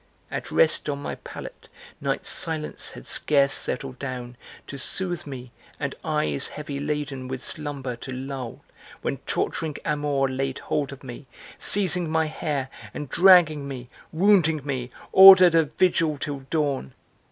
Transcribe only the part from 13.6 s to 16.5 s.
me, wounding me, ordered a vigil till